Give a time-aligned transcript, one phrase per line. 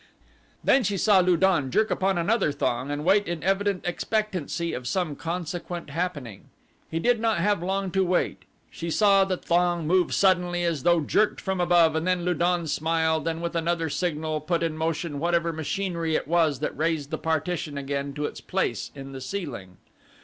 [0.63, 4.87] Then she saw Lu don jerk upon another thong and wait in evident expectancy of
[4.87, 6.45] some consequent happening.
[6.89, 8.45] He did not have long to wait.
[8.71, 12.65] She saw the thong move suddenly as though jerked from above and then Lu don
[12.65, 17.19] smiled and with another signal put in motion whatever machinery it was that raised the
[17.19, 19.77] partition again to its place in the ceiling.